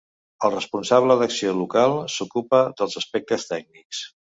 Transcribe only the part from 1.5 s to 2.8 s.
local s'ocupa